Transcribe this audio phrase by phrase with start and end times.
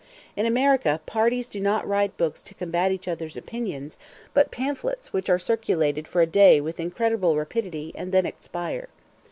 [0.35, 3.99] In America, parties do not write books to combat each others' opinions,
[4.33, 8.89] but pamphlets which are circulated for a day with incredible rapidity, and then expire.